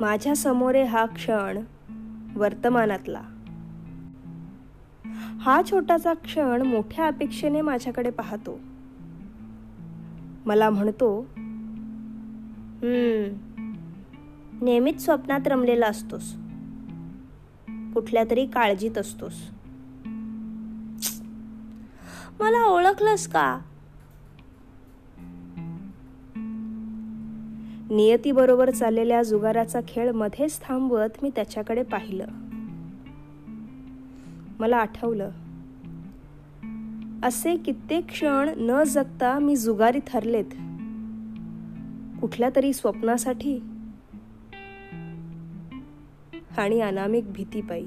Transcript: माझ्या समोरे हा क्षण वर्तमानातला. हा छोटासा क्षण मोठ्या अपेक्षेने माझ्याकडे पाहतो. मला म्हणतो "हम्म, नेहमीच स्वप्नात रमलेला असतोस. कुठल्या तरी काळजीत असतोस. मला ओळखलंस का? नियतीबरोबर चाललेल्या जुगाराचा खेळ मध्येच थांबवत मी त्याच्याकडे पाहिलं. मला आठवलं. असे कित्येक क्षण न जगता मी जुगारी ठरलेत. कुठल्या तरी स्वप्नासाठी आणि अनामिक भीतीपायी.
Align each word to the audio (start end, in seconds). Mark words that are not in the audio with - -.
माझ्या 0.00 0.36
समोरे 0.36 0.84
हा 0.84 1.06
क्षण 1.06 1.58
वर्तमानातला. 2.34 3.22
हा 5.40 5.62
छोटासा 5.70 6.14
क्षण 6.14 6.62
मोठ्या 6.62 7.06
अपेक्षेने 7.06 7.60
माझ्याकडे 7.60 8.10
पाहतो. 8.10 8.60
मला 10.46 10.70
म्हणतो 10.70 11.26
"हम्म, 12.80 13.36
नेहमीच 14.64 15.04
स्वप्नात 15.04 15.48
रमलेला 15.48 15.86
असतोस. 15.86 16.34
कुठल्या 17.94 18.24
तरी 18.30 18.46
काळजीत 18.46 18.98
असतोस. 18.98 19.50
मला 22.40 22.66
ओळखलंस 22.66 23.26
का? 23.26 23.58
नियतीबरोबर 27.90 28.70
चाललेल्या 28.70 29.22
जुगाराचा 29.22 29.80
खेळ 29.88 30.10
मध्येच 30.10 30.60
थांबवत 30.62 31.22
मी 31.22 31.30
त्याच्याकडे 31.34 31.82
पाहिलं. 31.82 32.26
मला 34.60 34.76
आठवलं. 34.76 35.30
असे 37.22 37.56
कित्येक 37.56 38.06
क्षण 38.06 38.48
न 38.56 38.82
जगता 38.84 39.38
मी 39.38 39.56
जुगारी 39.56 39.98
ठरलेत. 40.06 40.44
कुठल्या 42.20 42.50
तरी 42.56 42.72
स्वप्नासाठी 42.72 43.60
आणि 46.58 46.80
अनामिक 46.80 47.32
भीतीपायी. 47.32 47.86